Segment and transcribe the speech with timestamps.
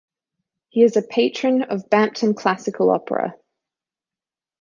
[0.69, 3.35] He is a Patron of Bampton Classical Opera.